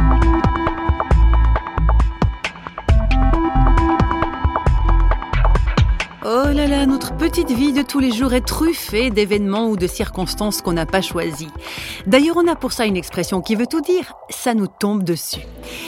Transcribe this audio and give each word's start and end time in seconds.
you 0.00 0.33
là 6.54 6.66
là, 6.68 6.86
notre 6.86 7.16
petite 7.16 7.50
vie 7.50 7.72
de 7.72 7.82
tous 7.82 7.98
les 7.98 8.12
jours 8.12 8.32
est 8.32 8.46
truffée 8.46 9.10
d'événements 9.10 9.68
ou 9.68 9.76
de 9.76 9.88
circonstances 9.88 10.62
qu'on 10.62 10.74
n'a 10.74 10.86
pas 10.86 11.00
choisies. 11.00 11.50
D'ailleurs, 12.06 12.36
on 12.36 12.46
a 12.46 12.54
pour 12.54 12.72
ça 12.72 12.86
une 12.86 12.96
expression 12.96 13.40
qui 13.40 13.56
veut 13.56 13.66
tout 13.66 13.80
dire, 13.80 14.14
ça 14.30 14.54
nous 14.54 14.68
tombe 14.68 15.02
dessus. 15.02 15.40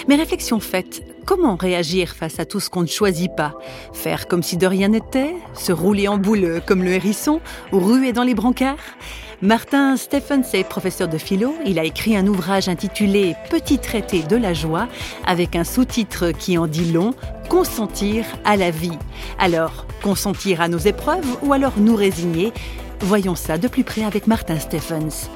Mais 0.09 0.17
réflexion 0.17 0.59
faite, 0.59 1.03
comment 1.25 1.55
réagir 1.55 2.11
face 2.11 2.41
à 2.41 2.45
tout 2.45 2.59
ce 2.59 2.69
qu'on 2.69 2.83
ne 2.83 2.87
choisit 2.89 3.31
pas? 3.37 3.55
Faire 3.93 4.27
comme 4.27 4.43
si 4.43 4.57
de 4.57 4.67
rien 4.67 4.89
n'était? 4.89 5.37
Se 5.55 5.71
rouler 5.73 6.09
en 6.09 6.19
boule 6.19 6.61
comme 6.67 6.83
le 6.83 6.93
hérisson? 6.93 7.41
Ruer 7.71 8.13
dans 8.13 8.25
les 8.25 8.35
brancards? 8.35 8.77
Martin 9.43 9.97
Stephens 9.97 10.55
est 10.55 10.65
professeur 10.65 11.09
de 11.09 11.19
philo. 11.19 11.55
Il 11.65 11.79
a 11.79 11.85
écrit 11.85 12.17
un 12.17 12.27
ouvrage 12.27 12.69
intitulé 12.69 13.37
Petit 13.51 13.79
traité 13.79 14.23
de 14.23 14.37
la 14.37 14.55
joie 14.55 14.89
avec 15.27 15.55
un 15.55 15.65
sous-titre 15.65 16.33
qui 16.33 16.59
en 16.59 16.67
dit 16.67 16.91
long 16.91 17.15
Consentir 17.49 18.25
à 18.45 18.57
la 18.57 18.71
vie. 18.71 18.99
Alors, 19.39 19.86
consentir 20.03 20.61
à 20.61 20.69
nos 20.69 20.79
épreuves 20.79 21.27
ou 21.43 21.53
alors 21.53 21.75
nous 21.79 21.97
résigner 21.97 22.53
Voyons 23.01 23.35
ça 23.35 23.59
de 23.59 23.69
plus 23.69 23.85
près 23.85 24.05
avec 24.05 24.27
Martin 24.27 24.59
Stephens. 24.59 25.29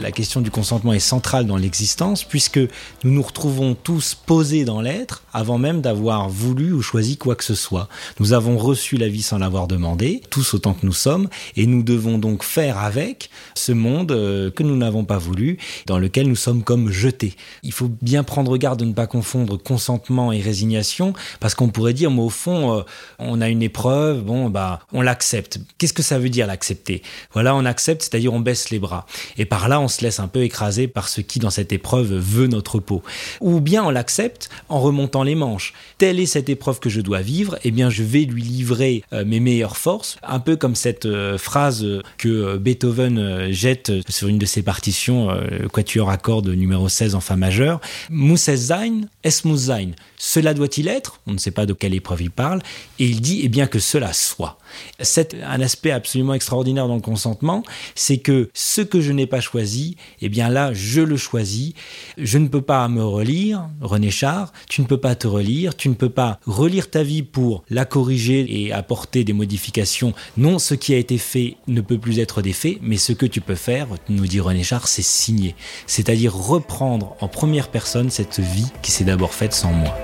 La 0.00 0.12
question 0.12 0.40
du 0.40 0.52
consentement 0.52 0.92
est 0.92 1.00
centrale 1.00 1.46
dans 1.46 1.56
l'existence 1.56 2.22
puisque 2.22 2.60
nous 3.02 3.10
nous 3.10 3.22
retrouvons 3.22 3.74
tous 3.74 4.14
posés 4.14 4.64
dans 4.64 4.80
l'être 4.80 5.24
avant 5.32 5.58
même 5.58 5.80
d'avoir 5.80 6.28
voulu 6.28 6.72
ou 6.72 6.82
choisi 6.82 7.16
quoi 7.16 7.34
que 7.34 7.42
ce 7.42 7.56
soit. 7.56 7.88
Nous 8.20 8.32
avons 8.32 8.58
reçu 8.58 8.96
la 8.96 9.08
vie 9.08 9.22
sans 9.22 9.38
l'avoir 9.38 9.66
demandé, 9.66 10.22
tous 10.30 10.54
autant 10.54 10.74
que 10.74 10.86
nous 10.86 10.92
sommes, 10.92 11.28
et 11.56 11.66
nous 11.66 11.82
devons 11.82 12.18
donc 12.18 12.44
faire 12.44 12.78
avec 12.78 13.30
ce 13.54 13.72
monde 13.72 14.12
euh, 14.12 14.50
que 14.50 14.62
nous 14.62 14.76
n'avons 14.76 15.04
pas 15.04 15.18
voulu, 15.18 15.58
dans 15.86 15.98
lequel 15.98 16.28
nous 16.28 16.36
sommes 16.36 16.62
comme 16.62 16.90
jetés. 16.90 17.34
Il 17.64 17.72
faut 17.72 17.90
bien 18.00 18.22
prendre 18.22 18.56
garde 18.56 18.78
de 18.78 18.84
ne 18.84 18.92
pas 18.92 19.06
confondre 19.08 19.56
consentement 19.60 20.30
et 20.32 20.40
résignation, 20.40 21.12
parce 21.40 21.54
qu'on 21.54 21.68
pourrait 21.68 21.94
dire, 21.94 22.10
mais 22.10 22.22
au 22.22 22.30
fond, 22.30 22.78
euh, 22.78 22.82
on 23.18 23.40
a 23.40 23.48
une 23.48 23.62
épreuve, 23.62 24.22
bon, 24.22 24.48
bah, 24.48 24.80
on 24.92 25.02
l'accepte. 25.02 25.58
Qu'est-ce 25.78 25.92
que 25.94 26.02
ça 26.02 26.18
veut 26.18 26.30
dire 26.30 26.46
l'accepter? 26.46 27.02
Voilà, 27.32 27.54
on 27.54 27.64
accepte, 27.64 28.02
c'est-à-dire 28.02 28.32
on 28.32 28.40
baisse 28.40 28.70
les 28.70 28.78
bras. 28.78 29.06
Et 29.36 29.44
par 29.44 29.68
là, 29.68 29.80
on 29.80 29.87
se 29.88 30.02
laisse 30.02 30.20
un 30.20 30.28
peu 30.28 30.42
écraser 30.42 30.88
par 30.88 31.08
ce 31.08 31.20
qui, 31.20 31.38
dans 31.38 31.50
cette 31.50 31.72
épreuve, 31.72 32.14
veut 32.14 32.46
notre 32.46 32.78
peau. 32.78 33.02
Ou 33.40 33.60
bien 33.60 33.84
on 33.84 33.90
l'accepte 33.90 34.48
en 34.68 34.80
remontant 34.80 35.22
les 35.22 35.34
manches. 35.34 35.72
Telle 35.98 36.20
est 36.20 36.26
cette 36.26 36.48
épreuve 36.48 36.80
que 36.80 36.88
je 36.88 37.00
dois 37.00 37.20
vivre, 37.20 37.58
eh 37.64 37.70
bien 37.70 37.90
je 37.90 38.02
vais 38.02 38.24
lui 38.24 38.42
livrer 38.42 39.04
euh, 39.12 39.24
mes 39.24 39.40
meilleures 39.40 39.76
forces, 39.76 40.18
un 40.22 40.40
peu 40.40 40.56
comme 40.56 40.74
cette 40.74 41.06
euh, 41.06 41.38
phrase 41.38 41.86
que 42.18 42.28
euh, 42.28 42.58
Beethoven 42.58 43.50
jette 43.50 43.92
sur 44.08 44.28
une 44.28 44.38
de 44.38 44.46
ses 44.46 44.62
partitions, 44.62 45.28
quatuor 45.72 46.10
à 46.10 46.16
cordes 46.16 46.48
numéro 46.48 46.88
16 46.88 47.14
en 47.14 47.20
fa 47.20 47.36
majeur. 47.36 47.80
Muss 48.10 48.48
es 48.48 48.56
sein, 48.56 49.02
es 49.24 49.44
muss 49.44 49.66
sein. 49.66 49.90
Cela 50.16 50.54
doit-il 50.54 50.88
être? 50.88 51.20
On 51.26 51.32
ne 51.32 51.38
sait 51.38 51.50
pas 51.50 51.66
de 51.66 51.72
quelle 51.72 51.94
épreuve 51.94 52.22
il 52.22 52.30
parle. 52.30 52.60
Et 52.98 53.06
il 53.06 53.20
dit, 53.20 53.40
eh 53.44 53.48
bien 53.48 53.66
que 53.66 53.78
cela 53.78 54.12
soit. 54.12 54.58
C'est 55.00 55.34
un 55.42 55.60
aspect 55.60 55.92
absolument 55.92 56.34
extraordinaire 56.34 56.88
dans 56.88 56.96
le 56.96 57.00
consentement, 57.00 57.62
c'est 57.94 58.18
que 58.18 58.50
ce 58.54 58.80
que 58.80 59.00
je 59.00 59.12
n'ai 59.12 59.26
pas 59.26 59.40
choisi, 59.40 59.77
eh 60.20 60.28
bien 60.28 60.48
là, 60.48 60.72
je 60.72 61.00
le 61.00 61.16
choisis. 61.16 61.72
Je 62.16 62.38
ne 62.38 62.48
peux 62.48 62.62
pas 62.62 62.88
me 62.88 63.04
relire, 63.04 63.68
René 63.80 64.10
Char, 64.10 64.52
tu 64.68 64.80
ne 64.80 64.86
peux 64.86 64.98
pas 64.98 65.14
te 65.14 65.26
relire, 65.26 65.76
tu 65.76 65.88
ne 65.88 65.94
peux 65.94 66.08
pas 66.08 66.38
relire 66.46 66.90
ta 66.90 67.02
vie 67.02 67.22
pour 67.22 67.64
la 67.70 67.84
corriger 67.84 68.46
et 68.62 68.72
apporter 68.72 69.24
des 69.24 69.32
modifications. 69.32 70.14
Non, 70.36 70.58
ce 70.58 70.74
qui 70.74 70.94
a 70.94 70.98
été 70.98 71.18
fait 71.18 71.56
ne 71.66 71.80
peut 71.80 71.98
plus 71.98 72.18
être 72.18 72.42
défait, 72.42 72.78
mais 72.82 72.96
ce 72.96 73.12
que 73.12 73.26
tu 73.26 73.40
peux 73.40 73.54
faire, 73.54 73.88
nous 74.08 74.26
dit 74.26 74.40
René 74.40 74.62
Char, 74.62 74.88
c'est 74.88 75.02
signer. 75.02 75.54
C'est-à-dire 75.86 76.34
reprendre 76.34 77.16
en 77.20 77.28
première 77.28 77.68
personne 77.70 78.10
cette 78.10 78.40
vie 78.40 78.70
qui 78.82 78.90
s'est 78.90 79.04
d'abord 79.04 79.34
faite 79.34 79.52
sans 79.52 79.72
moi. 79.72 79.94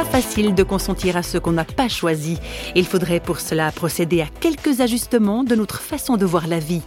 Pas 0.00 0.06
facile 0.06 0.54
de 0.54 0.62
consentir 0.62 1.18
à 1.18 1.22
ce 1.22 1.36
qu'on 1.36 1.52
n'a 1.52 1.66
pas 1.66 1.90
choisi. 1.90 2.38
Il 2.74 2.86
faudrait 2.86 3.20
pour 3.20 3.38
cela 3.38 3.70
procéder 3.70 4.22
à 4.22 4.28
quelques 4.40 4.80
ajustements 4.80 5.44
de 5.44 5.54
notre 5.54 5.82
façon 5.82 6.16
de 6.16 6.24
voir 6.24 6.46
la 6.46 6.58
vie. 6.58 6.80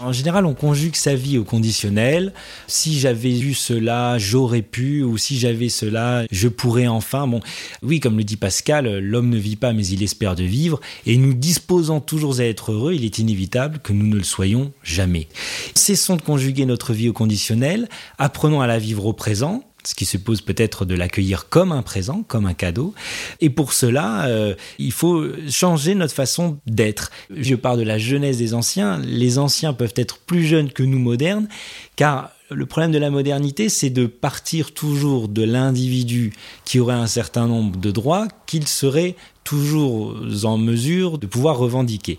En 0.00 0.12
général, 0.12 0.44
on 0.46 0.54
conjugue 0.54 0.96
sa 0.96 1.14
vie 1.14 1.38
au 1.38 1.44
conditionnel. 1.44 2.32
Si 2.66 2.98
j'avais 2.98 3.38
eu 3.38 3.54
cela, 3.54 4.18
j'aurais 4.18 4.62
pu, 4.62 5.04
ou 5.04 5.16
si 5.16 5.38
j'avais 5.38 5.68
cela, 5.68 6.24
je 6.32 6.48
pourrais 6.48 6.88
enfin. 6.88 7.28
Bon, 7.28 7.38
oui, 7.84 8.00
comme 8.00 8.18
le 8.18 8.24
dit 8.24 8.36
Pascal, 8.36 8.98
l'homme 8.98 9.28
ne 9.28 9.38
vit 9.38 9.54
pas, 9.54 9.72
mais 9.72 9.86
il 9.86 10.02
espère 10.02 10.34
de 10.34 10.42
vivre. 10.42 10.80
Et 11.06 11.18
nous 11.18 11.34
disposant 11.34 12.00
toujours 12.00 12.40
à 12.40 12.44
être 12.44 12.72
heureux, 12.72 12.94
il 12.94 13.04
est 13.04 13.20
inévitable 13.20 13.78
que 13.78 13.92
nous 13.92 14.08
ne 14.08 14.16
le 14.16 14.24
soyons 14.24 14.72
jamais. 14.82 15.28
Cessons 15.76 16.16
de 16.16 16.22
conjuguer 16.22 16.66
notre 16.66 16.92
vie 16.94 17.10
au 17.10 17.12
conditionnel, 17.12 17.88
apprenons 18.18 18.60
à 18.60 18.66
la 18.66 18.80
vivre 18.80 19.06
au 19.06 19.12
présent, 19.12 19.62
ce 19.86 19.94
qui 19.94 20.04
suppose 20.04 20.40
peut-être 20.40 20.84
de 20.84 20.94
l'accueillir 20.94 21.48
comme 21.48 21.70
un 21.72 21.82
présent, 21.82 22.24
comme 22.26 22.46
un 22.46 22.54
cadeau. 22.54 22.92
Et 23.40 23.50
pour 23.50 23.72
cela, 23.72 24.26
euh, 24.26 24.54
il 24.78 24.92
faut 24.92 25.24
changer 25.48 25.94
notre 25.94 26.14
façon 26.14 26.58
d'être. 26.66 27.10
Je 27.30 27.54
parle 27.54 27.78
de 27.78 27.84
la 27.84 27.98
jeunesse 27.98 28.38
des 28.38 28.52
anciens. 28.52 28.98
Les 28.98 29.38
anciens 29.38 29.72
peuvent 29.72 29.94
être 29.96 30.18
plus 30.18 30.44
jeunes 30.44 30.72
que 30.72 30.82
nous 30.82 30.98
modernes, 30.98 31.48
car 31.94 32.30
le 32.50 32.66
problème 32.66 32.92
de 32.92 32.98
la 32.98 33.10
modernité, 33.10 33.68
c'est 33.68 33.90
de 33.90 34.06
partir 34.06 34.72
toujours 34.72 35.28
de 35.28 35.42
l'individu 35.42 36.32
qui 36.64 36.78
aurait 36.78 36.94
un 36.94 37.06
certain 37.08 37.46
nombre 37.46 37.78
de 37.78 37.90
droits 37.90 38.28
qu'il 38.46 38.66
serait 38.68 39.16
toujours 39.46 40.16
en 40.42 40.58
mesure 40.58 41.18
de 41.18 41.26
pouvoir 41.26 41.56
revendiquer. 41.56 42.18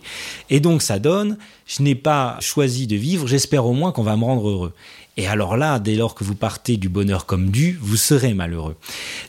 Et 0.49 0.59
donc 0.59 0.81
ça 0.81 0.97
donne, 0.97 1.37
je 1.67 1.83
n'ai 1.83 1.95
pas 1.95 2.37
choisi 2.39 2.87
de 2.87 2.95
vivre, 2.95 3.27
j'espère 3.27 3.65
au 3.65 3.73
moins 3.73 3.91
qu'on 3.91 4.03
va 4.03 4.15
me 4.15 4.23
rendre 4.23 4.49
heureux. 4.49 4.73
Et 5.17 5.27
alors 5.27 5.57
là, 5.57 5.79
dès 5.79 5.95
lors 5.95 6.15
que 6.15 6.23
vous 6.23 6.35
partez 6.35 6.77
du 6.77 6.89
bonheur 6.89 7.25
comme 7.25 7.49
dû, 7.49 7.77
vous 7.81 7.97
serez 7.97 8.33
malheureux. 8.33 8.75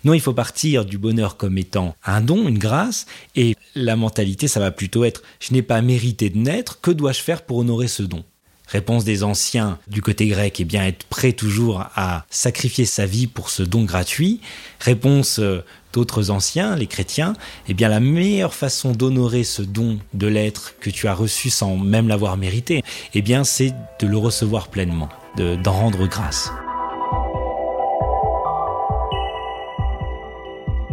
Non, 0.04 0.12
il 0.12 0.20
faut 0.20 0.34
partir 0.34 0.84
du 0.84 0.98
bonheur 0.98 1.36
comme 1.36 1.58
étant 1.58 1.96
un 2.04 2.20
don, 2.20 2.46
une 2.46 2.58
grâce, 2.58 3.06
et 3.36 3.56
la 3.74 3.96
mentalité, 3.96 4.48
ça 4.48 4.60
va 4.60 4.70
plutôt 4.70 5.04
être 5.04 5.22
je 5.40 5.52
n'ai 5.54 5.62
pas 5.62 5.80
mérité 5.80 6.30
de 6.30 6.38
naître, 6.38 6.80
que 6.80 6.90
dois-je 6.90 7.22
faire 7.22 7.42
pour 7.42 7.58
honorer 7.58 7.88
ce 7.88 8.02
don? 8.02 8.22
Réponse 8.68 9.04
des 9.04 9.24
anciens 9.24 9.78
du 9.88 10.02
côté 10.02 10.26
grec, 10.26 10.60
eh 10.60 10.64
bien 10.64 10.84
être 10.84 11.06
prêt 11.06 11.32
toujours 11.32 11.84
à 11.96 12.26
sacrifier 12.28 12.84
sa 12.84 13.06
vie 13.06 13.26
pour 13.26 13.48
ce 13.48 13.62
don 13.62 13.84
gratuit. 13.84 14.40
Réponse 14.78 15.38
euh, 15.38 15.64
d'autres 15.94 16.30
anciens, 16.30 16.76
les 16.76 16.86
chrétiens, 16.86 17.32
eh 17.66 17.74
bien 17.74 17.88
la 17.88 18.00
meilleure 18.00 18.52
façon 18.52 18.92
d'honorer 18.92 19.42
ce 19.42 19.62
don 19.62 19.98
de 20.12 20.26
l'être 20.26 20.74
que 20.80 20.90
tu 20.90 21.08
as 21.08 21.14
reçu 21.14 21.48
sans 21.48 21.78
même 21.78 22.08
l'avoir 22.08 22.36
mérité, 22.36 22.82
eh 23.14 23.22
bien 23.22 23.42
c'est 23.42 23.72
de 24.00 24.06
le 24.06 24.18
recevoir 24.18 24.68
pleinement 24.68 25.08
d'en 25.36 25.72
rendre 25.72 26.06
grâce. 26.06 26.50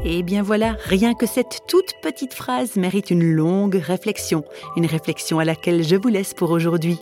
Et 0.05 0.21
bien 0.21 0.43
voilà, 0.43 0.77
rien 0.85 1.15
que 1.15 1.25
cette 1.25 1.61
toute 1.67 1.93
petite 2.01 2.33
phrase 2.33 2.75
mérite 2.75 3.09
une 3.09 3.23
longue 3.23 3.75
réflexion, 3.75 4.45
une 4.77 4.85
réflexion 4.85 5.39
à 5.39 5.45
laquelle 5.45 5.83
je 5.83 5.95
vous 5.95 6.09
laisse 6.09 6.35
pour 6.35 6.51
aujourd'hui. 6.51 6.99